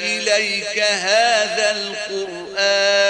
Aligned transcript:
إليك 0.00 0.78
هذا 0.78 1.70
القرآن. 1.70 3.04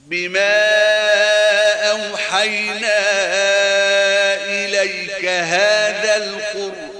بما 0.00 0.62
أوحينا 1.90 3.00
إليك 4.44 5.24
هذا 5.24 6.16
القرآن. 6.16 6.91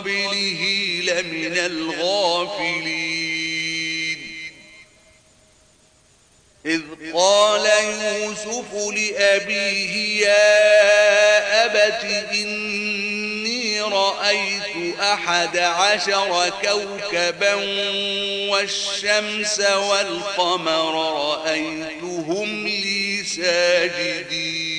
قبله 0.00 0.62
لمن 1.02 1.56
الغافلين. 1.58 3.10
إذ 6.66 6.82
قال 7.14 7.70
يوسف 8.04 8.74
لأبيه 8.74 10.26
يا 10.26 11.64
أبت 11.64 12.04
إني 12.32 13.80
رأيت 13.80 14.98
أحد 15.00 15.56
عشر 15.56 16.52
كوكبا 16.62 17.54
والشمس 18.50 19.60
والقمر 19.60 20.94
رأيتهم 21.14 22.68
لي 22.68 23.24
ساجدين. 23.24 24.69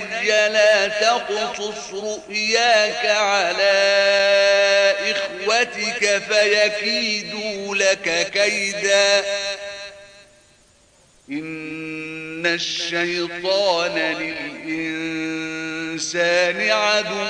بني 0.00 0.28
لا 0.28 0.88
تقصص 0.88 1.90
رؤياك 1.92 3.06
على 3.06 3.72
إخوتك 5.10 6.22
فيكيدوا 6.28 7.76
لك 7.76 8.30
كيدا. 8.32 9.24
إن 11.30 12.46
الشيطان 12.46 13.98
للإنسان 14.62 16.70
عدو 16.70 17.26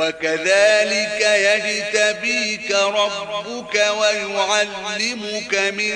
وكذلك 0.00 1.20
يجتبيك 1.20 2.70
ربك 2.70 3.74
ويعلمك 3.74 5.54
من 5.54 5.94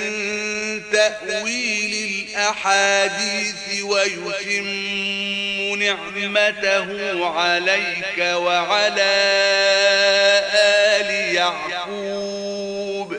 تأويل 0.93 2.25
الأحاديث 2.29 3.83
ويتم 3.83 4.69
نعمته 5.83 7.27
عليك 7.27 8.19
وعلى 8.19 9.15
آل 10.55 11.11
يعقوب. 11.35 13.17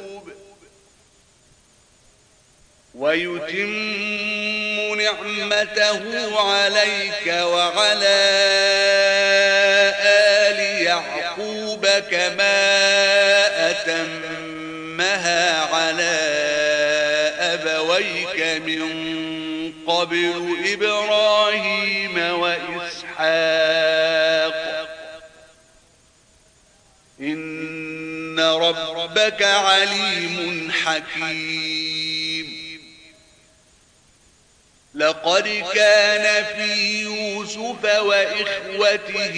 ويتم 2.95 3.71
نعمته 5.01 6.39
عليك 6.41 7.27
وعلى 7.27 8.05
آل 8.05 9.24
كما 11.99 13.71
أتمها 13.71 15.59
على 15.75 16.15
أبويك 17.39 18.39
من 18.65 18.85
قبل 19.87 20.57
إبراهيم 20.73 22.17
وإسحاق. 22.39 23.25
إن 27.19 28.39
ربك 28.39 29.41
عليم 29.43 30.71
حكيم. 30.85 31.75
لقد 34.95 35.63
كان 35.73 36.45
في 36.55 37.01
يوسف 37.01 37.83
وإخوته 37.83 39.35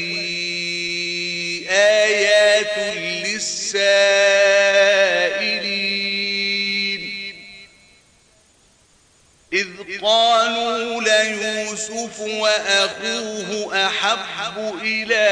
آيات 1.69 2.78
للسائلين. 2.97 3.78
إذ 9.53 9.67
قالوا 10.01 11.01
ليوسف 11.01 12.19
وأخوه 12.19 13.85
أحب 13.88 14.75
إلى 14.81 15.27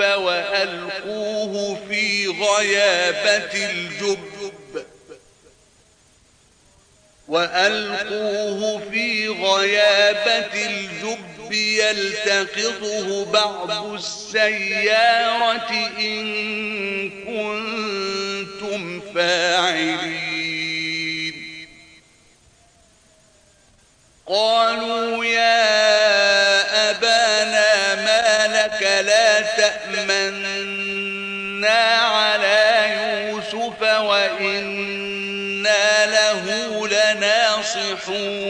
وألقوه 0.00 1.78
في 1.88 2.28
غيابة 2.28 3.70
الجب. 3.70 4.52
وألقوه 7.28 8.90
في 8.90 9.28
غيابة 9.28 10.66
الجب 10.66 11.52
يلتقطه 11.52 13.32
بعض 13.32 13.70
السيارة 13.94 15.70
إن 15.98 17.10
كنتم 17.10 19.00
فاعلين. 19.14 20.32
قالوا 24.26 25.24
يا 25.24 26.21
على 31.70 32.88
يوسف 33.30 33.82
وإنا 33.82 35.26
له 36.06 36.46
لناصحون 36.88 38.42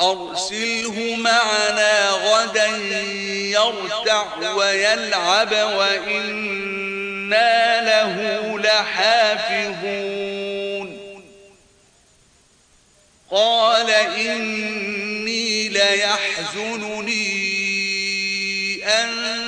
أرسله 0.00 1.16
معنا 1.16 2.10
غدا 2.10 2.66
يرتع 2.66 4.52
ويلعب 4.54 5.52
وإنا 5.52 7.00
له 7.80 8.58
لحافظون 8.58 10.18
قال 13.30 13.90
إني 13.90 15.68
ليحزنني 15.68 17.28
أن 18.84 19.47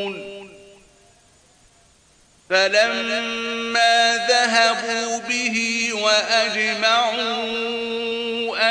فلما 2.51 4.27
ذهبوا 4.29 5.19
به 5.19 5.89
وأجمعوا 5.93 7.21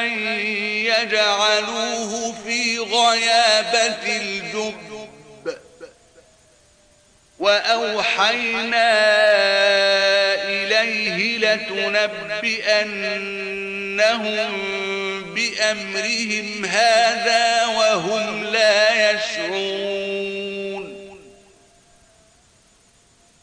أن 0.00 0.28
يجعلوه 0.84 2.34
في 2.44 2.78
غيابة 2.78 4.16
الجب 4.16 4.90
وأوحينا 7.38 8.90
إليه 10.44 11.38
لتنبئنهم 11.38 12.10
بأمرهم 15.34 16.64
هذا 16.64 17.66
وهم 17.66 18.44
لا 18.44 19.10
يشعرون. 19.10 20.39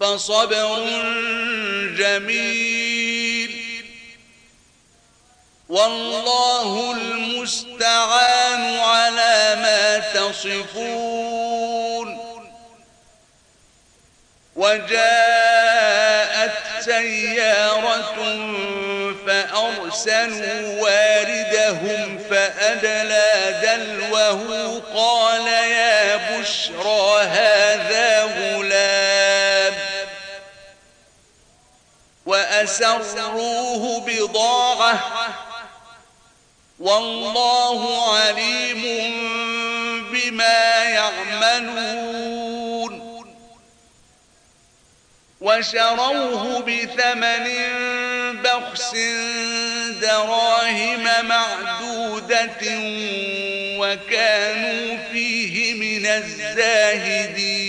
فصبر 0.00 0.86
جميل. 1.98 3.50
والله 5.68 6.92
المستعان 6.92 8.78
على 8.78 9.56
ما 9.62 9.98
تصفون. 9.98 11.68
وجاءت 14.56 16.52
سيارة 16.80 18.16
فأرسلوا 19.26 20.82
واردهم 20.82 22.18
فأدلى 22.30 23.60
دلوه 23.62 24.82
قال 24.94 25.46
يا 25.46 26.16
بشرى 26.16 27.22
هذا 27.22 28.22
غلام. 28.22 28.87
وأسروه 32.68 34.00
بضاعة. 34.06 34.98
والله 36.78 38.12
عليم 38.16 38.82
بما 40.12 40.84
يعملون. 40.84 42.28
وشروه 45.40 46.60
بثمن 46.60 47.46
بخس 48.42 48.94
دراهم 50.00 51.04
معدودة 51.28 52.62
وكانوا 53.78 54.96
فيه 55.12 55.74
من 55.74 56.06
الزاهدين. 56.06 57.68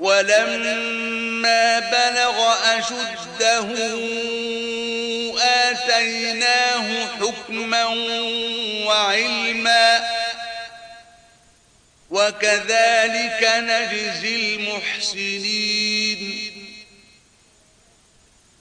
ولما 0.00 1.78
بلغ 1.78 2.54
أشده 2.78 3.68
آتيناه 5.38 7.06
حكما 7.06 7.84
وعلما 8.86 10.10
وكذلك 12.10 13.50
نجزي 13.56 14.54
المحسنين. 14.54 16.20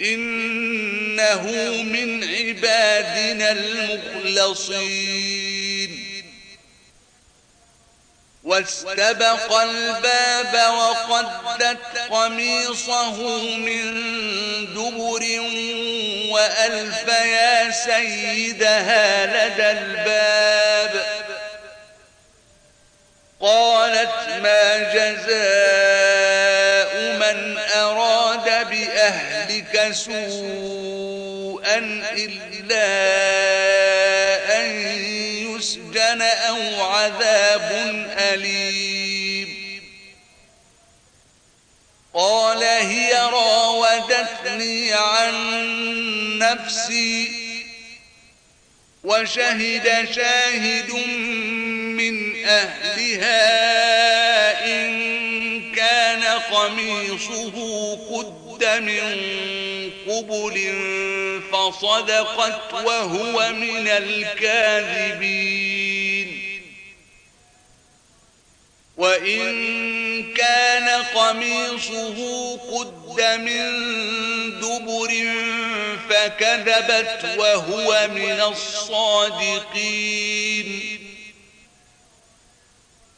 إنه 0.00 1.42
من 1.82 2.24
عبادنا 2.24 3.50
المخلصين. 3.50 5.20
واستبق 8.44 9.52
الباب 9.52 10.72
وقدت 10.74 11.98
قميصه 12.10 13.16
من 13.56 13.94
دبر 14.74 15.40
وألف 16.30 17.08
يا 17.08 17.70
سيدها 17.70 19.26
لدى 19.26 19.70
الباب. 19.70 21.06
قالت 23.40 24.28
ما 24.42 24.78
جزاء 24.78 26.29
من 27.32 27.58
أراد 27.58 28.68
بأهلك 28.70 29.92
سوءا 29.92 31.78
إلا 32.12 32.86
أن 34.60 34.70
يسجن 35.46 36.22
أو 36.22 36.84
عذاب 36.84 37.70
أليم 38.18 39.60
قال 42.14 42.62
هي 42.62 43.14
راودتني 43.14 44.92
عن 44.92 45.34
نفسي 46.38 47.40
وشهد 49.04 50.08
شاهد 50.14 50.90
من 51.96 52.44
أهلها 52.46 54.29
قميصه 57.00 57.96
قد 58.10 58.64
من 58.64 59.00
قبل 60.08 60.56
فصدقت 61.52 62.72
وهو 62.72 63.52
من 63.52 63.88
الكاذبين. 63.88 65.40
وإن 68.96 70.34
كان 70.34 71.02
قميصه 71.02 72.56
قد 72.56 73.20
من 73.20 73.70
دبر 74.60 75.10
فكذبت 76.10 77.38
وهو 77.38 78.08
من 78.14 78.40
الصادقين. 78.40 79.80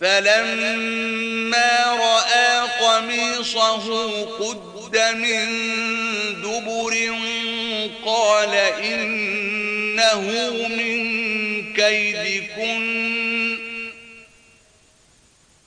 فلما 0.03 1.85
رأى 2.01 2.69
قميصه 2.81 3.87
قد 4.25 4.97
من 4.97 5.47
دبر 6.43 6.95
قال 8.05 8.55
إنه 8.85 10.21
من 10.69 11.03
كيدكن 11.75 13.03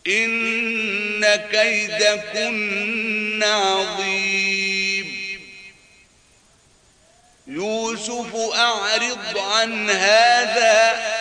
إن 0.08 1.36
كيدكن 1.52 3.44
عظيم. 3.44 5.06
يوسف 7.48 8.36
أعرض 8.36 9.38
عن 9.38 9.90
هذا 9.90 11.15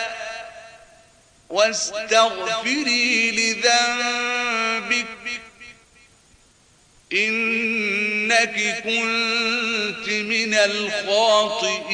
واستغفري 1.49 3.31
لذنبك. 3.31 5.05
إنك 7.13 8.81
كنت 8.83 10.09
من 10.09 10.53
الخاطئين. 10.53 11.85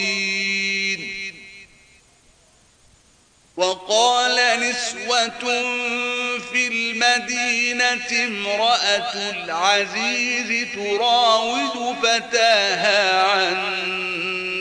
وقال 3.57 4.59
نسوة 4.59 5.39
في 6.51 6.67
المدينة 6.67 8.25
امرأة 8.25 9.29
العزيز 9.29 10.67
تراود 10.75 11.95
فتاها 12.03 13.23
عن 13.23 13.81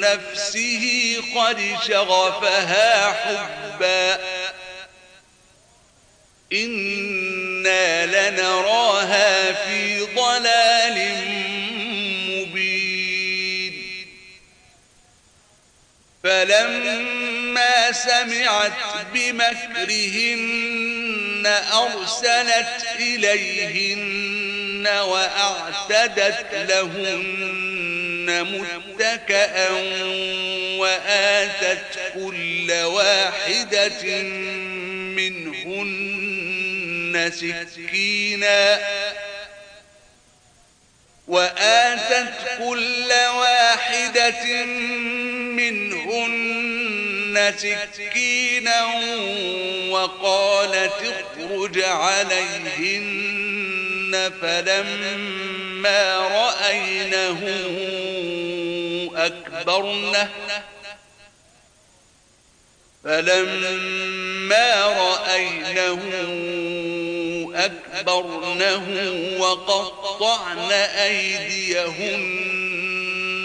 نفسه 0.00 1.16
قد 1.36 1.76
شغفها 1.88 3.12
حبا. 3.12 4.39
إنا 6.52 8.06
لنراها 8.06 9.52
في 9.52 10.00
ضلال 10.00 10.98
مبين 12.28 13.72
فلما 16.24 17.92
سمعت 17.92 18.72
بمكرهن 19.14 20.60
أرسلت 21.72 22.86
إليهن 22.98 24.86
وأعتدت 24.86 26.46
لهن 26.52 27.60
متكأ 28.42 29.70
وآتت 30.78 31.98
كل 32.14 32.72
واحدة 32.72 34.22
منهن 35.16 36.39
سكينا 37.30 38.80
وآتت 41.28 42.32
كل 42.58 43.08
واحدة 43.36 44.64
منهن 45.54 47.54
سكينا 47.56 48.84
وقالت 49.90 50.92
اخرج 51.02 51.82
عليهن 51.82 53.20
فلما 54.42 56.18
رأينه 56.18 57.40
أكبرنه 59.16 60.30
فلما 63.04 64.82
رأينه 64.86 66.00
أكبرنه 67.54 68.86
وقطعن 69.38 70.72
أيديهن 70.72 72.40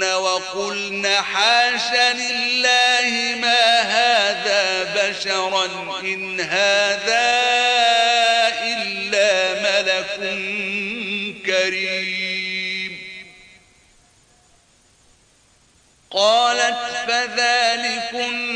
وقلن 0.04 1.08
حاش 1.08 1.92
لله 1.94 3.36
ما 3.42 3.82
هذا 3.82 4.84
بشرا 4.96 5.66
إن 6.04 6.42
هذا 6.42 7.46
إلا 8.64 9.54
ملك 9.62 10.20
كريم. 11.46 12.98
قالت 16.12 16.78
فذلكن 17.08 18.56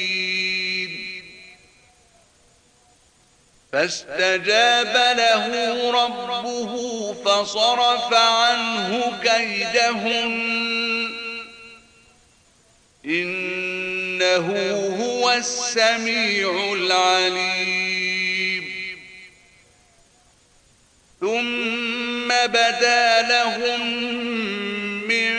فاستجاب 3.73 5.17
له 5.17 5.47
ربه 5.91 7.13
فصرف 7.13 8.13
عنه 8.13 9.19
كيدهن. 9.23 11.11
إنه 13.05 14.47
هو 15.01 15.31
السميع 15.31 16.73
العليم. 16.73 17.91
ثم 21.19 22.27
بدا 22.27 23.21
لهم 23.21 23.95
من 25.07 25.33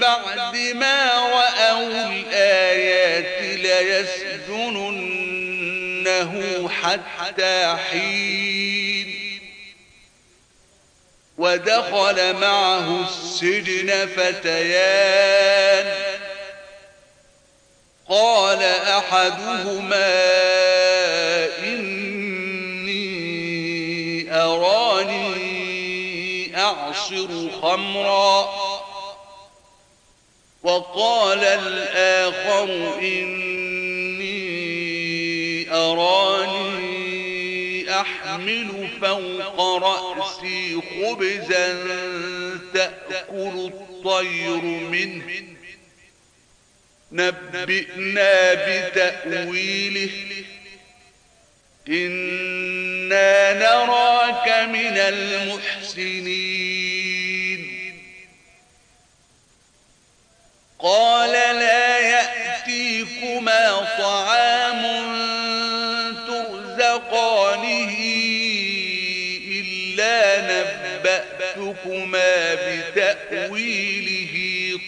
بعد 0.00 0.56
ما 0.56 1.12
رأوا 1.14 2.12
الآيات 2.12 3.42
ليسجننه 6.20 6.68
حتى 6.68 7.76
حين. 7.90 9.40
ودخل 11.38 12.36
معه 12.36 13.04
السجن 13.08 14.06
فتيان. 14.16 15.94
قال 18.08 18.62
أحدهما 18.62 20.24
إني 21.58 22.90
أراني 24.34 25.40
أعصر 26.56 27.50
خمرا. 27.62 28.50
وقال 30.62 31.44
الآخر 31.44 32.64
إني 32.98 33.49
أراني 36.00 38.00
أحمل 38.00 38.88
فوق 39.00 39.60
رأسي 39.60 40.80
خبزا 40.80 41.84
تأكل 42.74 43.72
الطير 43.74 44.62
منه. 44.62 45.42
نبئنا 47.12 48.54
بتأويله. 48.54 50.10
إنا 51.88 53.52
نراك 53.52 54.48
من 54.68 54.98
المحسنين. 54.98 56.40
قال 60.78 61.32
لا 61.32 61.98
يأتيكما 61.98 63.88
طعام 63.98 65.10
نبأتكما 71.70 72.54
بتأويله 72.54 74.34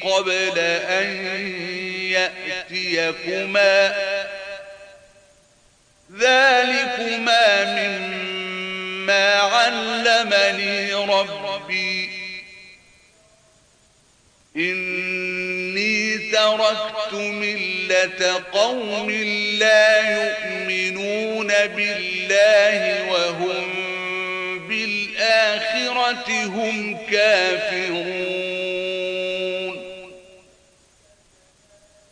قبل 0.03 0.59
أن 0.59 1.07
يأتيكما 2.11 3.95
ذلكما 6.19 7.65
مما 7.65 9.35
علمني 9.35 10.95
ربي 10.95 12.11
إني 14.57 16.19
تركت 16.19 17.13
ملة 17.13 18.43
قوم 18.53 19.11
لا 19.59 20.11
يؤمنون 20.11 21.47
بالله 21.49 23.11
وهم 23.13 23.92
بالآخرة 24.73 26.29
هم 26.45 26.99
كافرون. 27.11 28.53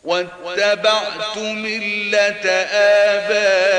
واتبعت 0.03 1.37
ملة 1.37 2.49
آبائي 2.73 3.71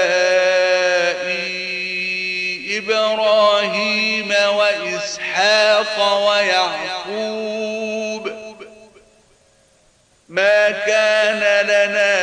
إبراهيم 2.79 4.31
وإسحاق 4.31 5.97
ويعقوب. 6.29 7.53
ما 10.29 10.71
كان 10.71 11.67
لنا 11.67 12.15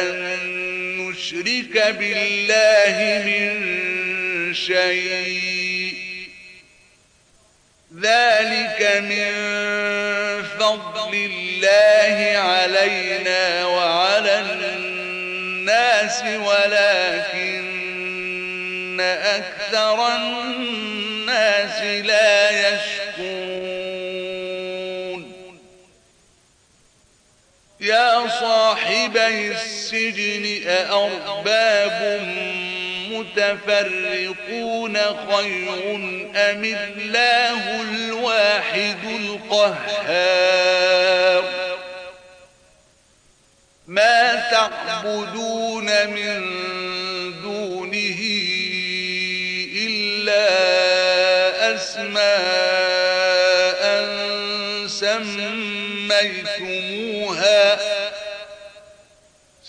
أن 0.00 0.38
نشرك 0.98 1.74
بالله 1.98 2.96
من 3.26 3.81
شيء. 4.54 6.12
ذلك 8.00 9.02
من 9.04 9.32
فضل 10.58 11.14
الله 11.14 12.38
علينا 12.38 13.66
وعلى 13.66 14.40
الناس 14.40 16.22
ولكن 16.22 17.62
أكثر 19.00 20.16
الناس 20.16 21.82
لا 21.82 22.50
يشكون 22.50 23.22
يا 27.80 28.28
صاحبي 28.40 29.52
السجن 29.52 30.68
أأرباب 30.68 32.20
المتفرقون 33.22 34.96
خير 34.96 35.94
أم 36.36 36.64
الله 36.64 37.82
الواحد 37.82 39.04
القهار 39.20 40.62
ما 43.86 44.34
تعبدون 44.50 45.86
من 46.06 46.42
دونه 47.42 48.20
إلا 49.76 50.46
أسماء 51.74 52.22
سميتموها 56.42 56.42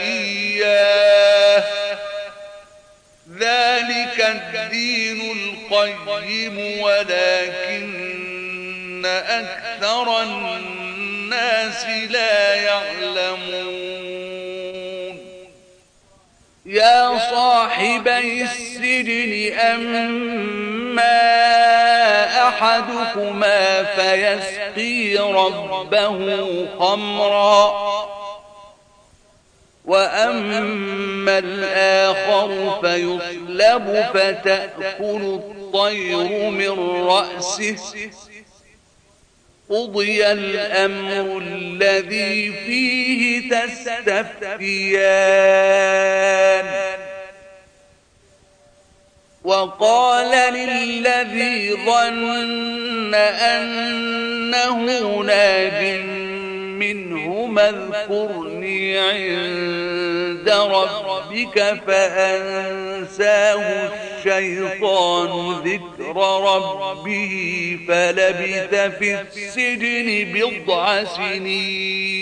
إياه. 0.00 1.64
ذلك 3.38 4.16
الدين 4.20 5.20
القيم 5.20 6.56
ولكن 6.82 7.96
أكثر 9.06 10.22
الناس 10.22 11.86
لا 12.10 12.54
يعلمون. 12.54 13.56
يا 16.66 17.18
صاحبي 17.18 18.42
السجن 18.42 19.58
أما 19.58 21.16
أحدكما 22.48 23.84
فيسقي 23.84 25.16
ربه 25.16 26.66
خمرا. 26.78 27.86
وأما 29.86 31.38
الآخر 31.38 32.80
فيصلب 32.82 34.06
فتأكل 34.14 35.40
الطير 35.40 36.50
من 36.50 36.78
رأسه. 37.06 37.76
قضي 39.70 40.26
الأمر 40.26 41.38
الذي 41.38 42.52
فيه 42.52 43.50
تستفتيان. 43.50 44.86
وقال 49.44 50.54
للذي 50.54 51.72
ظن 51.86 53.14
أنه 53.14 54.76
ناج 55.22 55.82
منهما 57.56 57.68
اذكرني 57.68 58.98
عند 58.98 60.48
ربك 60.50 61.80
فأنساه 61.86 63.90
الشيطان 64.18 65.52
ذكر 65.64 66.16
ربه 66.42 67.34
فلبث 67.88 68.74
في 68.98 69.20
السجن 69.20 70.32
بضع 70.32 71.04
سنين. 71.04 72.16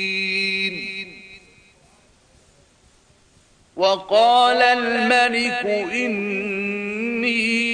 وقال 3.77 4.62
الملك 4.62 5.66
إني 5.92 7.64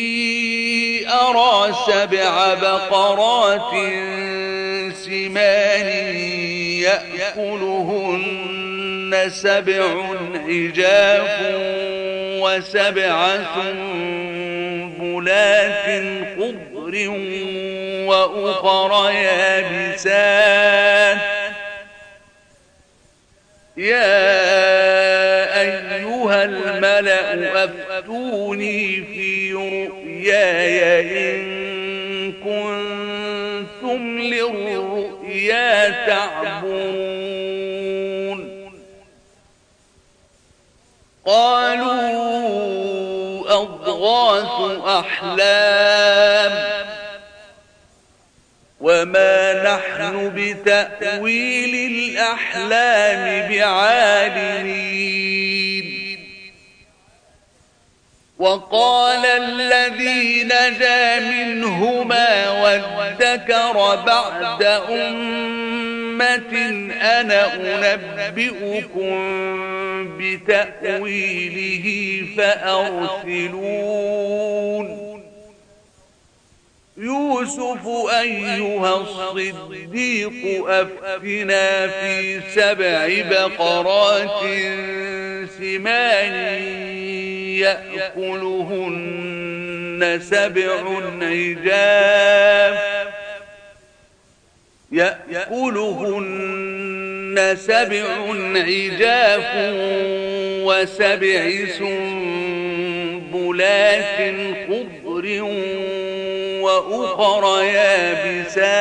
أرى 1.08 1.74
سبع 1.86 2.54
بقرات 2.54 3.70
سمان 4.94 6.39
يأكلهن 6.82 8.50
سبع 9.28 9.84
عجاف 10.34 11.40
وسبع 12.42 13.38
سنبلات 14.34 15.86
خضر 16.36 16.94
وأخر 18.06 19.10
يابسات. 19.10 20.10
يا 23.76 24.40
أيها 25.60 26.44
الملأ 26.44 27.64
أفتوني 27.64 29.04
في 29.14 29.52
رؤياي 29.52 31.36
إن 31.36 32.32
كنتم 32.32 32.99
تعبون 36.06 37.40
قالوا 41.26 42.40
أضغاث 43.62 44.80
أحلام. 44.86 46.70
وما 48.80 49.62
نحن 49.74 50.32
بتأويل 50.34 51.92
الأحلام 51.92 53.48
بعالمين 53.48 54.90
وقال 58.40 59.26
الذي 59.26 60.44
نجا 60.44 61.20
منهما 61.20 62.50
وادكر 62.62 64.04
بعد 64.06 64.62
أمة 64.90 66.54
أنا 67.02 67.54
أنبئكم 67.54 69.18
بتأويله 70.18 71.86
فأرسلون. 72.36 73.90
يوسف 77.00 77.86
أيها 78.20 78.96
الصديق 78.96 80.32
أفتنا 80.68 81.86
في 81.86 82.40
سبع 82.54 83.08
بقرات 83.30 84.40
سمان 85.58 86.34
يأكلهن 88.80 90.20
سبع 90.22 90.72
عجاف 91.22 92.78
يأكلهن 95.30 96.76
سبع 97.58 98.04
عجاف 98.56 99.72
وسبع 100.64 101.50
سنبلات 101.78 103.40
خضر 104.68 105.26
وأخر 106.80 107.62
يابسات 107.62 108.80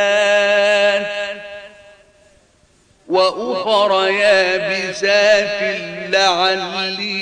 وأخر 3.07 4.07
يابسات 4.09 5.79
لعلي 6.09 7.19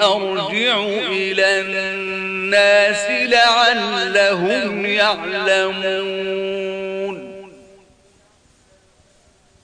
أرجع 0.00 0.78
إلى 1.10 1.60
الناس 1.60 3.10
لعلهم 3.10 4.86
يعلمون. 4.86 6.63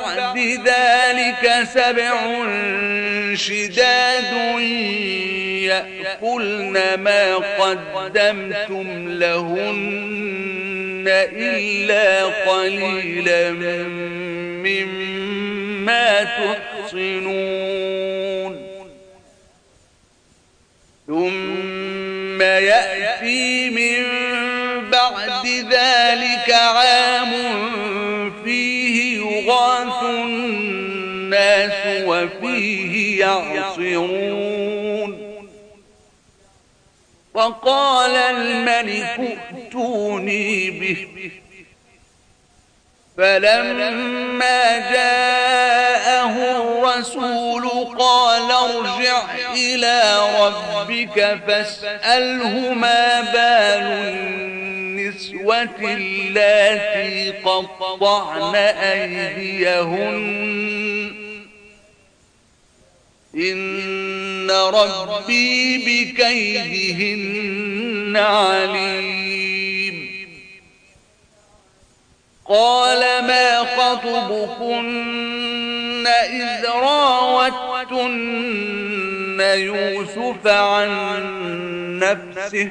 بعد 0.00 0.38
ذلك 0.66 1.68
سبع 1.74 2.14
شداد 3.34 4.32
يأكلن 5.66 6.76
ما 6.94 7.34
قدمتم 7.34 9.08
لهن 9.08 11.04
إلا 11.32 12.24
قليلا 12.24 13.52
مما 14.62 16.24
تحصنون. 16.24 17.46
ثم 21.06 22.42
يأتي 22.42 23.70
من 23.70 24.04
بعد 24.90 25.46
ذلك 25.46 26.50
عام 26.50 27.65
يغاث 29.76 30.02
الناس 30.02 32.02
وفيه 32.06 33.20
يعصرون. 33.20 35.26
وقال 37.34 38.16
الملك 38.16 39.38
ائتوني 39.54 40.70
به. 40.70 41.06
فلما 43.16 44.78
جاءه 44.92 46.30
الرسول 46.30 47.68
قال 47.98 48.50
ارجع 48.50 49.22
إلى 49.54 50.20
ربك 50.40 51.38
فاسأله 51.46 52.74
ما 52.74 53.20
بال 53.20 54.55
النسوة 55.16 55.94
اللاتي 55.94 57.30
قطعن 57.30 58.54
أيديهن. 58.54 60.16
إن 63.34 64.50
ربي 64.50 65.78
بكيدهن 65.78 67.16
عليم. 68.16 69.06
قال 72.48 73.00
ما 73.26 73.58
خطبكن 73.64 74.96
إذ 76.06 76.66
راوتن 76.66 78.26
يوسف 79.40 80.46
عن 80.46 80.88
نفسه؟ 81.98 82.70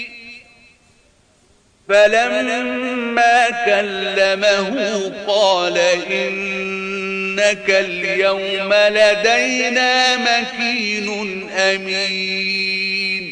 فلما 1.89 3.49
كلمه 3.65 5.13
قال 5.27 5.77
إنك 6.11 7.69
اليوم 7.69 8.73
لدينا 8.73 10.17
مكين 10.17 11.49
أمين. 11.49 13.31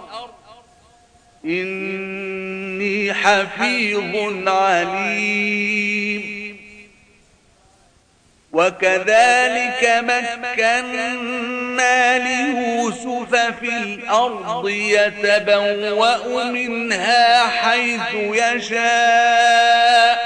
إني 1.46 3.14
حفيظ 3.14 4.16
عليم. 4.48 6.37
وكذلك 8.58 9.84
مكنا 10.04 11.14
ليوسف 12.18 13.36
في 13.60 13.70
الأرض 13.70 14.70
يتبوأ 14.70 16.44
منها 16.44 17.48
حيث 17.48 18.14
يشاء. 18.14 20.18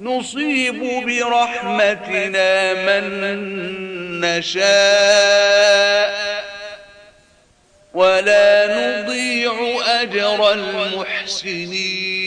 نصيب 0.00 1.06
برحمتنا 1.06 2.74
من 2.74 3.04
نشاء. 4.20 6.16
ولا 7.94 8.66
نضيع 8.78 9.52
أجر 9.86 10.52
المحسنين. 10.52 12.26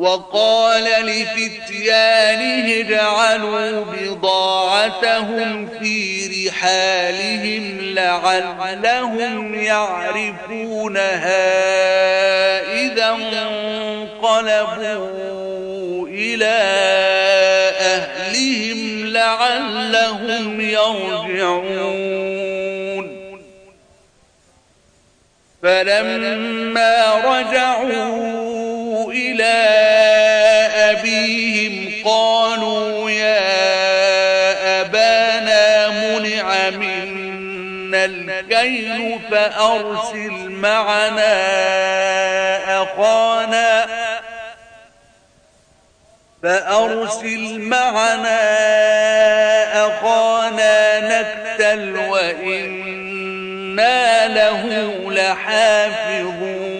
وقال 0.00 0.84
لفتيانه 0.84 2.80
اجعلوا 2.80 3.84
بضاعتهم 3.84 5.68
في 5.80 6.26
رحالهم 6.48 7.78
لعلهم 7.80 9.54
يعرفونها 9.54 11.10
إذا 12.72 13.08
انقلبوا 14.22 14.88
إلى 16.08 16.58
أهلهم 17.80 19.06
لعلهم 19.06 20.60
يرجعون. 20.60 22.10
فلما 25.62 27.14
رجعوا 27.14 28.30
إلى 29.12 29.89
قالوا 32.10 33.10
يا 33.10 33.40
أبانا 34.80 35.88
منع 35.88 36.70
منا 36.70 38.04
الكيل 38.04 39.20
فأرسل 39.30 40.50
معنا 40.50 41.32
أخانا 42.82 43.86
فأرسل 46.42 47.58
معنا 47.58 48.40
أخانا 49.86 51.00
نكتل 51.00 51.98
وإنا 52.08 53.48
له 54.28 54.62
لحافظون. 55.12 56.79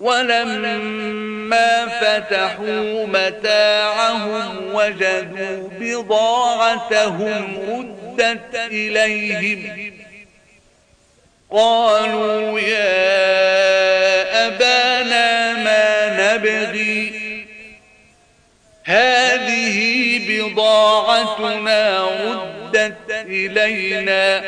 ولما 0.00 1.86
فتحوا 1.86 3.06
متاعهم 3.06 4.74
وجدوا 4.74 5.68
بضاعتهم 5.80 7.58
ردت 7.68 8.54
إليهم. 8.54 9.92
قالوا 11.50 12.60
يا 12.60 14.46
أبانا 14.46 15.52
ما 15.52 15.86
نبغي 16.20 17.12
هذه 18.84 19.78
بضاعتنا 20.28 22.08
ردت 22.24 23.10
إلينا. 23.10 24.42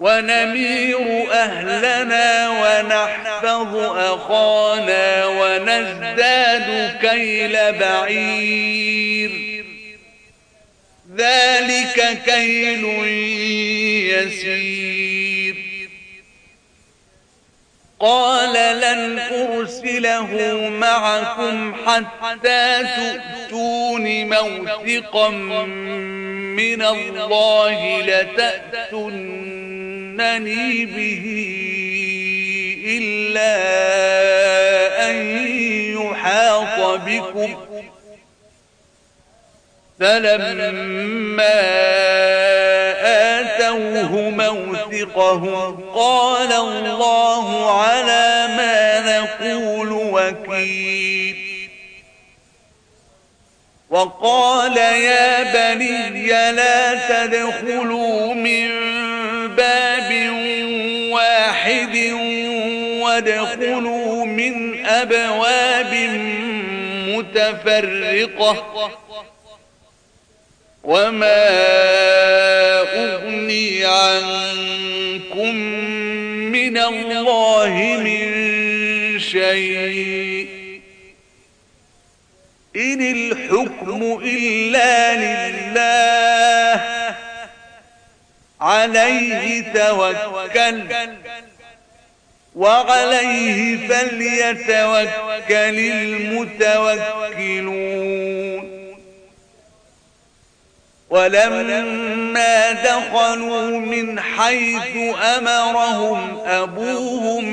ونمير 0.00 1.32
أهلنا 1.32 2.50
ونحفظ 2.50 3.76
أخانا 3.96 5.26
ونزداد 5.26 6.98
كيل 7.00 7.72
بعير. 7.72 9.30
ذلك 11.16 12.22
كيل 12.24 12.84
يسير. 14.14 15.56
قال 18.00 18.80
لن 18.80 19.18
أرسله 19.18 20.68
معكم 20.68 21.74
حتى 21.86 22.86
تؤتون 22.96 24.26
موثقا 24.26 25.28
من 26.56 26.82
الله 26.82 28.00
لتأتنني 30.20 30.86
به 30.86 31.24
إلا 32.86 33.56
أن 35.10 35.16
يحاط 35.96 37.00
بكم. 37.00 37.56
فلما 40.00 41.60
آتوه 43.38 44.30
موثقهم 44.30 45.80
قال 45.94 46.52
الله 46.52 47.80
على 47.80 48.46
ما 48.56 49.00
نقول 49.18 49.92
وكيل. 49.92 51.36
وقال 53.90 54.76
يا 54.76 55.42
بني 55.42 56.26
لا 56.52 56.94
تدخلوا 57.08 58.34
من 58.34 58.89
وادخلوا 63.20 64.24
من 64.24 64.86
أبواب 64.86 65.94
متفرقة 67.08 68.90
وما 70.84 71.48
أغني 72.82 73.84
عنكم 73.84 75.54
من 76.52 76.78
الله 76.78 77.98
من 78.04 78.30
شيء 79.18 80.48
إن 82.76 83.00
الحكم 83.00 84.20
إلا 84.24 85.14
لله 85.14 86.84
عليه 88.60 89.72
توكل. 89.72 90.82
وعليه 92.54 93.88
فليتوكل 93.88 95.78
المتوكلون. 96.58 97.50
ولما 101.10 102.72
دخلوا 102.72 103.78
من 103.78 104.20
حيث 104.20 104.96
أمرهم 105.38 106.38
أبوهم 106.46 107.44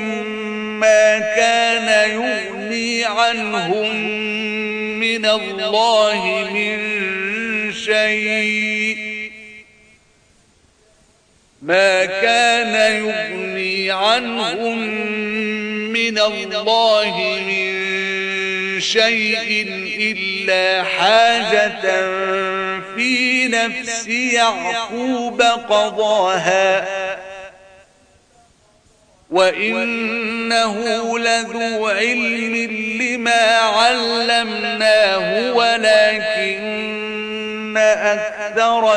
ما 0.80 1.18
كان 1.18 2.10
يغني 2.10 3.04
عنهم 3.04 3.96
من 5.00 5.26
الله 5.26 6.48
من 6.52 6.78
شيء. 7.72 9.07
ما 11.68 12.04
كان 12.04 12.74
يغني 13.04 13.90
عنهم 13.90 14.78
من 15.92 16.18
الله 16.18 17.40
من 17.46 18.80
شيء 18.80 19.66
إلا 19.98 20.84
حاجة 20.84 21.80
في 22.96 23.48
نفس 23.48 24.08
يعقوب 24.08 25.42
قضاها. 25.42 26.88
وإنه 29.30 31.18
لذو 31.18 31.86
علم 31.86 32.54
لما 33.00 33.58
علمناه 33.58 35.52
ولكن 35.52 36.68
أكثر 37.76 38.96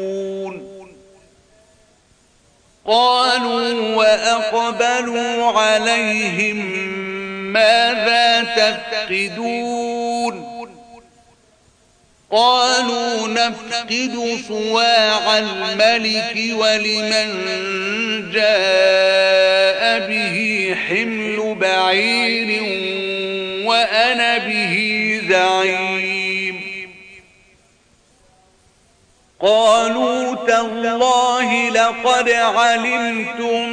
قالوا 2.87 3.95
وأقبلوا 3.95 5.59
عليهم 5.59 6.57
ماذا 7.53 8.43
تفقدون؟ 8.43 10.51
قالوا 12.31 13.27
نفقد 13.27 14.39
صواع 14.47 15.37
الملك 15.37 16.53
ولمن 16.53 17.31
جاء 18.31 20.07
به 20.07 20.75
حمل 20.87 21.55
بعير 21.59 22.61
وأنا 23.65 24.37
به 24.37 24.75
زعيم. 25.29 26.30
قالوا 29.41 30.35
تالله 30.47 31.69
لقد 31.69 32.29
علمتم 32.29 33.69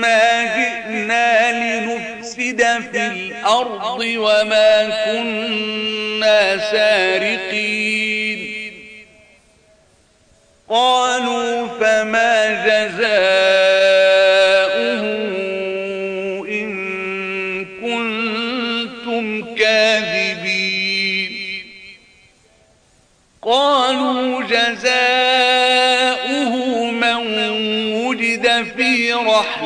ما 0.00 0.44
جئنا 0.44 1.52
لنفسد 1.52 2.62
في 2.92 3.06
الأرض 3.06 4.00
وما 4.00 5.04
كنا 5.04 6.58
سارقين. 6.72 8.38
قالوا 10.68 11.68
فما 11.80 12.48
جزاؤه 12.66 14.01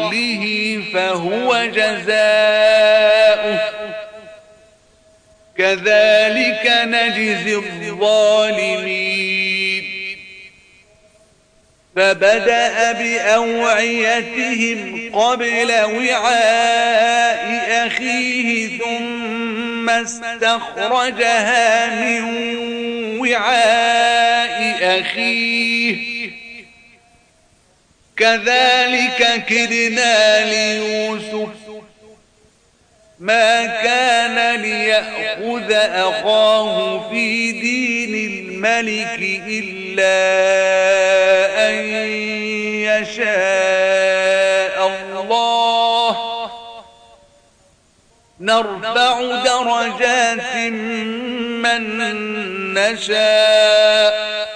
رحله 0.07 0.83
فهو 0.95 1.65
جزاؤه. 1.65 3.59
كذلك 5.59 6.73
نجزي 6.85 7.55
الظالمين. 7.57 9.27
فبدأ 11.97 12.93
بأوعيتهم 12.93 14.31
قبل 15.15 15.73
وعاء 15.73 17.47
أخيه 17.87 18.79
ثم 18.79 19.91
استخرجها 19.91 21.87
من 21.87 22.23
وعاء 23.19 24.77
أخيه. 25.01 26.16
كذلك 28.17 29.45
كدنا 29.49 30.45
ليوسف. 30.45 31.49
ما 33.19 33.67
كان 33.67 34.61
ليأخذ 34.61 35.73
أخاه 35.73 37.09
في 37.11 37.53
دين 37.53 38.14
الملك 38.31 39.19
إلا 39.49 40.17
أن 41.69 41.75
يشاء 43.05 44.77
الله. 44.89 46.17
نرفع 48.41 49.21
درجات 49.45 50.57
من 51.62 51.83
نشاء. 52.75 54.56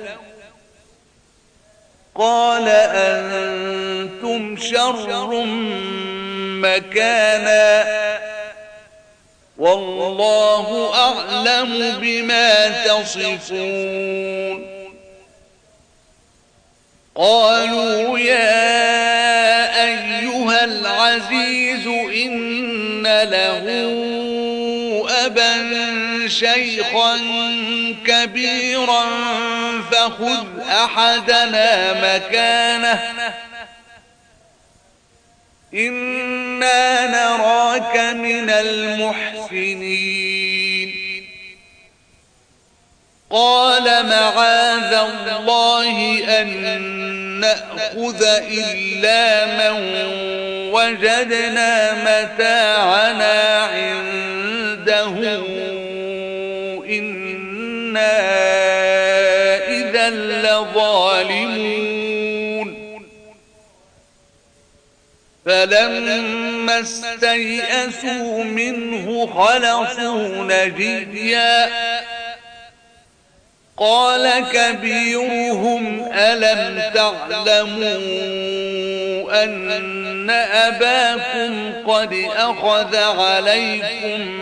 قال 2.15 2.67
أنتم 2.67 4.57
شر 4.57 5.43
مكانا 6.61 8.01
والله 9.57 10.93
أعلم 10.93 11.97
بما 12.01 12.67
تصفون. 12.85 14.71
قالوا 17.15 18.19
يا 18.19 19.83
أيها 19.83 20.63
العزيز 20.63 21.87
إن 22.25 23.03
له 23.23 23.60
شيخا 26.27 27.17
كبيرا 28.07 29.05
فخذ 29.91 30.59
أحدنا 30.69 31.93
مكانه. 31.93 32.99
إنا 35.73 37.07
نراك 37.07 37.97
من 38.15 38.49
المحسنين. 38.49 40.01
قال 43.29 43.83
معاذ 43.83 44.93
الله 44.93 46.23
أن 46.41 46.47
نأخذ 47.39 48.23
إلا 48.51 49.45
من 49.45 49.75
وجدنا 50.73 51.93
متاعنا 51.93 53.59
عنده 53.63 54.30
إنا 56.85 58.17
إذا 59.67 60.09
لظالمون 60.09 61.91
فلما 65.45 66.79
استيئسوا 66.79 68.43
منه 68.43 69.27
خلصوا 69.27 70.43
نجيا 70.43 71.69
قال 73.77 74.45
كبيرهم 74.53 76.11
ألم 76.13 76.81
تعلموا 76.93 78.21
أن 79.43 80.29
أباكم 80.29 81.73
قد 81.87 82.13
أخذ 82.35 82.95
عليكم 82.95 84.41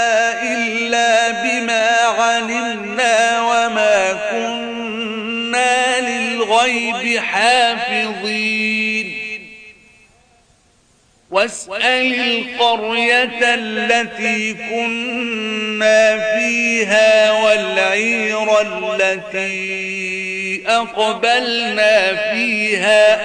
للغيب 6.65 7.19
حافظين. 7.19 9.17
واسأل 11.31 12.19
القرية 12.19 13.39
التي 13.41 14.53
كنا 14.53 16.35
فيها 16.35 17.31
والعير 17.31 18.61
التي 18.61 20.63
أقبلنا 20.67 22.15
فيها. 22.31 23.21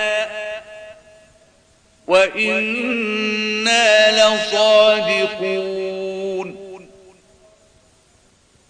وإنا 2.07 3.87
لصادقون. 4.13 5.96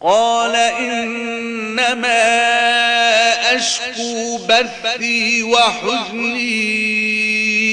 قال 0.00 0.56
إنما 0.56 2.28
أشكو 3.56 4.38
بثي 4.48 5.42
وحزني 5.42 6.78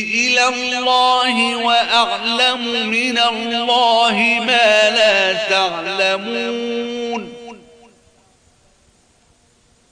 إلى 0.02 0.48
الله 0.48 1.56
وأعلم 1.56 2.90
من 2.90 3.20
الله 3.20 4.40
ما 4.48 4.90
لا 4.90 5.34
تعلمون 5.34 7.45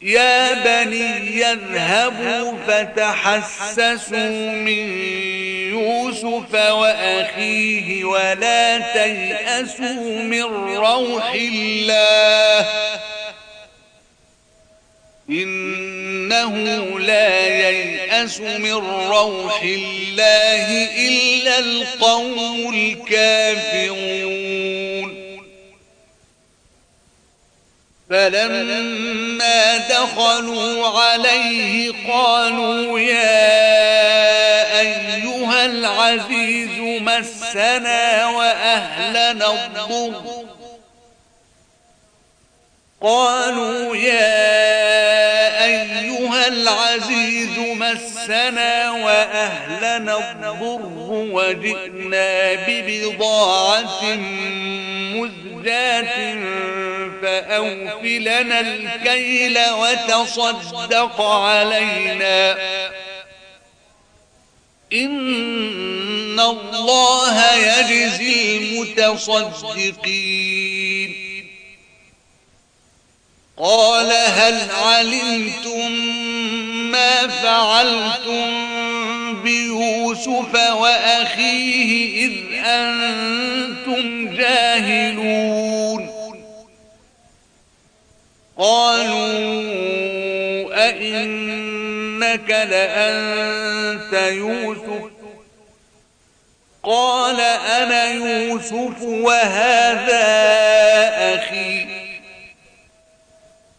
يا 0.03 0.53
بني 0.53 1.39
يذهبوا 1.39 2.57
فتحسسوا 2.67 4.51
من 4.51 5.03
يوسف 5.69 6.53
وأخيه 6.53 8.03
ولا 8.03 8.77
تيأسوا 8.93 10.21
من 10.21 10.43
روح 10.75 11.33
الله. 11.33 12.67
إنه 15.29 16.99
لا 16.99 17.47
ييأس 17.47 18.39
من 18.39 18.73
روح 19.07 19.61
الله 19.63 20.87
إلا 21.07 21.59
القوم 21.59 22.73
الكافرون. 22.75 24.33
فلما 28.09 29.77
دخلوا 29.77 30.87
عليه 30.87 31.93
قالوا 32.11 32.99
يا 32.99 34.79
أيها 34.79 35.65
العزيز 35.65 36.79
مسنا 36.79 38.27
وأهلنا 38.27 39.31
الضر. 39.31 40.43
قالوا 43.01 43.95
يا 43.95 45.63
أيها 45.65 46.47
العزيز 46.47 47.52
مسنا 47.83 48.91
وأهلنا 48.91 50.17
الضر 50.17 50.81
وجئنا 51.09 52.53
ببضاعة 52.53 54.03
مزجاة 55.15 56.37
فأوفلنا 57.21 58.59
الكيل 58.59 59.59
وتصدق 59.59 61.21
علينا. 61.21 62.57
إن 64.93 66.39
الله 66.39 67.55
يجزي 67.55 68.57
المتصدقين. 68.57 70.53
قال 73.57 74.11
هل 74.11 74.71
علمتم 74.71 75.93
ما 76.93 77.27
فعلتم 77.27 78.49
بيوسف 79.43 80.53
وأخيه 80.71 82.25
إذ 82.25 82.33
أنتم 82.65 84.35
جاهلون. 84.35 86.09
قالوا 88.57 89.63
أئنك 90.89 92.49
لأنت 92.49 94.13
يوسف؟ 94.13 95.11
قال 96.83 97.39
أنا 97.41 98.11
يوسف 98.11 99.01
وهذا 99.01 100.23
أخي. 101.35 101.82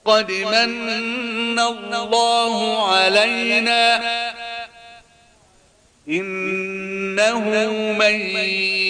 قد 0.04 0.30
من 0.30 1.58
الله 1.58 2.88
علينا 2.92 4.02
إنه 6.08 7.48
من 7.92 8.14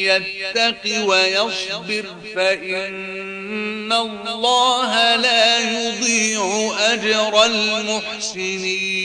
يتق 0.05 1.07
ويصبر 1.07 2.05
فإن 2.35 3.93
الله 3.93 5.17
لا 5.17 5.59
يضيع 5.59 6.73
أجر 6.79 7.45
المحسنين 7.45 9.05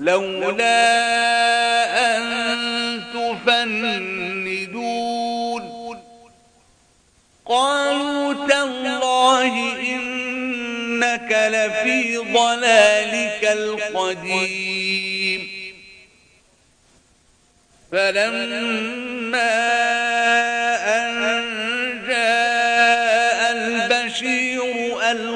لولا 0.00 0.80
أن 2.16 2.22
تفندون. 3.14 4.50
قالوا 7.46 8.48
تالله 8.48 9.80
إنك 9.80 11.32
لفي 11.32 12.16
ضلالك 12.16 13.44
القديم. 13.44 15.40
فلما 17.92 19.40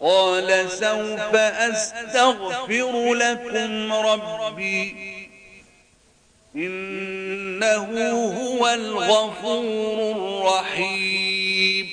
قال 0.00 0.70
سوف 0.70 1.34
أستغفر 1.36 3.14
لكم 3.14 3.92
ربي. 3.92 4.96
إنه 6.56 7.88
هو 8.38 8.68
الغفور 8.68 10.12
الرحيم. 10.16 11.86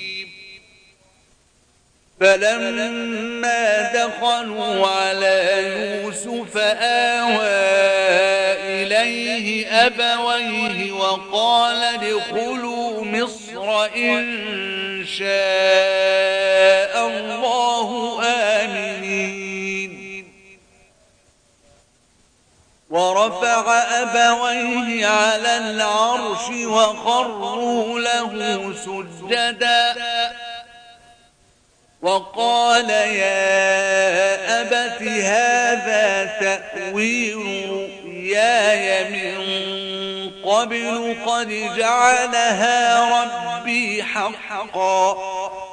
فلما 2.20 3.92
دخلوا 3.94 4.88
على 4.88 5.36
يوسف 6.04 6.58
آوى 6.58 7.48
إليه 8.84 9.68
أبويه 9.68 10.92
وقال 10.92 11.84
ادخلوا 11.84 13.06
مصر. 13.06 13.43
إن 13.96 15.06
شاء 15.06 16.94
الله 17.08 18.22
آمنين. 18.26 19.94
ورفع 22.90 23.66
أبويه 23.74 25.08
على 25.08 25.58
العرش 25.58 26.50
وخروا 26.50 28.00
له 28.00 28.74
سجدا. 28.86 29.96
وقال 32.02 32.90
يا 32.90 34.62
أبت 34.62 35.02
هذا 35.02 36.26
تأويل 36.26 38.03
رؤياي 38.24 39.10
من 39.10 40.32
قبل 40.44 41.16
قد 41.26 41.50
جعلها 41.78 43.10
ربي 43.24 44.04
حقا. 44.04 45.73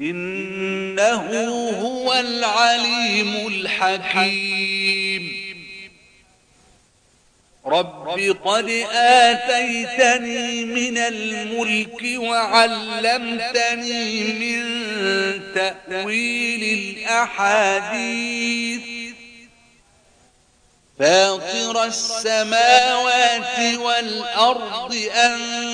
إنه 0.00 1.48
هو 1.80 2.12
العليم 2.12 3.46
الحكيم. 3.46 5.46
رب 7.66 8.36
قد 8.44 8.68
آتيتني 8.92 10.64
من 10.64 10.98
الملك 10.98 12.18
وعلمتني 12.18 14.22
من 14.32 14.62
تأويل 15.54 16.96
الأحاديث. 16.98 18.82
فاطر 20.98 21.84
السماوات 21.84 23.78
والأرض 23.78 24.96
أنت 25.14 25.65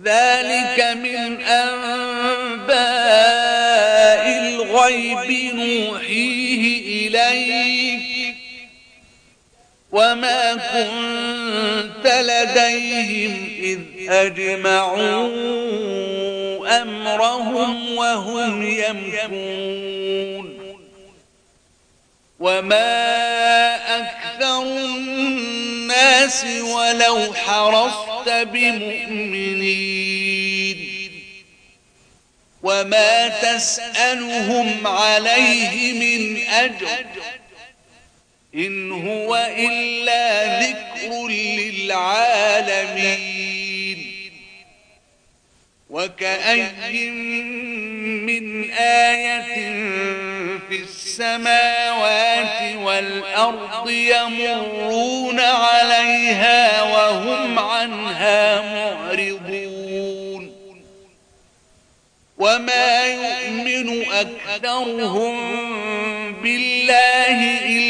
ذلك 0.04 0.78
من 0.96 1.40
أنباء 1.42 2.80
الغيب 4.38 5.30
نوحيه 5.54 6.62
إليك. 7.08 8.09
وما 9.92 10.54
كنت 10.54 12.06
لديهم 12.06 13.58
إذ 13.62 13.80
أجمعون 14.10 15.50
أمرهم 16.66 17.94
وهم 17.96 18.62
يمكون 18.62 20.60
وما 22.40 22.90
أكثر 24.00 24.62
الناس 24.62 26.44
ولو 26.44 27.34
حرصت 27.34 28.28
بمؤمنين 28.28 29.90
وما 32.62 33.28
تسألهم 33.28 34.86
عليه 34.86 35.92
من 35.92 36.36
أجر 36.48 36.88
إن 38.54 38.92
هو 38.92 39.50
إلا 39.58 40.60
ذكر 40.60 41.28
للعالمين. 41.28 42.70
وكأي 45.90 47.10
من 48.26 48.70
آية 48.70 49.54
في 50.68 50.76
السماوات 50.82 52.76
والأرض 52.76 53.90
يمرون 53.90 55.40
عليها 55.40 56.82
وهم 56.82 57.58
عنها 57.58 58.60
معرضون. 58.60 60.52
وما 62.38 63.06
يؤمن 63.06 64.04
أكثرهم 64.12 65.36
بالله 66.42 67.66
إلا 67.66 67.89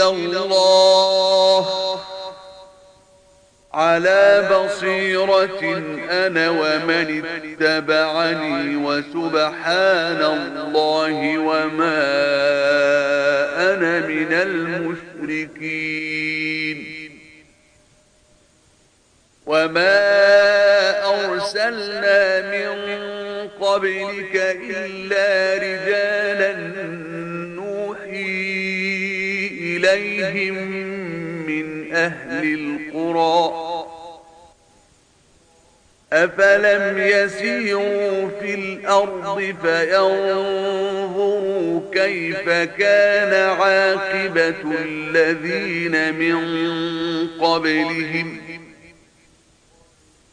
إلى 0.00 0.38
الله 0.38 1.66
على 3.74 4.48
بصيرة 4.52 5.62
أنا 6.10 6.50
ومن 6.50 7.24
اتبعني 7.26 8.76
وسبحان 8.76 10.22
الله 10.22 11.38
وما 11.38 12.02
أنا 13.74 14.00
من 14.06 14.32
المشركين 15.26 15.96
وما 19.46 19.96
أرسلنا 21.04 22.40
من 22.40 22.68
قبلك 23.60 24.34
إلا 24.60 25.54
رجالا 25.54 26.52
إليهم 29.94 30.54
من 31.46 31.92
أهل 31.92 32.54
القرى. 32.54 33.66
أفلم 36.12 36.98
يسيروا 36.98 38.28
في 38.40 38.54
الأرض 38.54 39.54
فينظروا 39.62 40.70
كيف 41.92 42.48
كان 42.78 43.50
عاقبة 43.50 44.54
الذين 44.84 46.14
من 46.14 46.36
قبلهم. 47.40 48.40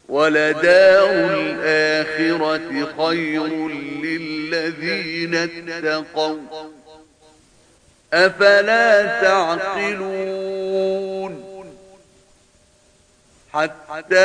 ولدار 0.10 1.10
الآخرة 1.40 2.94
خير 2.98 3.68
للذين 4.04 5.36
اتقوا. 5.36 6.38
أفلا 8.14 9.22
تعقلون؟ 9.22 10.74
حتى 13.54 14.16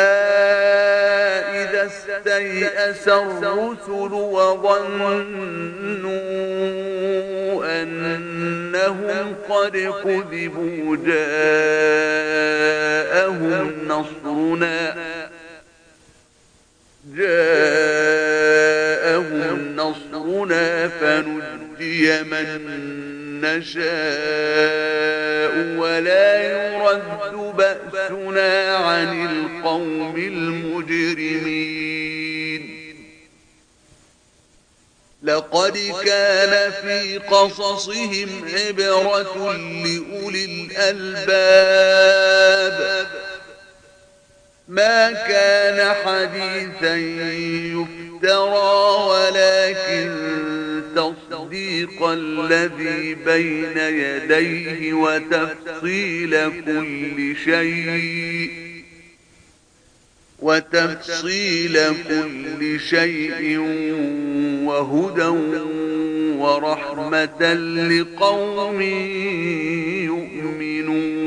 إذا 1.53 1.86
استيأس 1.86 3.09
الرسل 3.09 4.12
وظنوا 4.12 5.22
أنهم 7.82 9.34
قد 9.49 9.76
كذبوا 10.05 10.97
جاءهم 11.07 12.28
نصرنا. 13.89 14.97
جاءهم 17.16 18.49
نصرنا 19.76 20.89
فنجي 20.89 22.22
من 22.22 23.18
نشاء 23.45 23.89
ولا 25.78 26.43
يرد 26.43 27.34
بأسنا 27.57 28.76
عن 28.76 29.26
القوم 29.26 30.16
المجرمين. 30.16 31.68
لقد 35.22 35.78
كان 36.05 36.72
في 36.72 37.18
قصصهم 37.18 38.28
عبرة 38.55 39.53
لأولي 39.57 40.45
الألباب. 40.78 41.78
ما 44.68 45.12
كان 45.12 45.95
حديثا 45.95 46.97
يفترى 47.74 48.78
ولكن 49.09 50.47
تصديق 50.99 52.03
الذي 52.03 53.14
بين 53.14 53.76
يديه 53.76 54.92
وتفصيل 54.92 56.30
كل 56.66 57.36
شيء. 57.44 58.51
وتفصيل 60.38 61.78
كل 62.09 62.80
شيء 62.80 63.59
وهدى 64.64 65.32
ورحمة 66.38 67.42
لقوم 67.90 68.80
يؤمنون. 70.11 71.18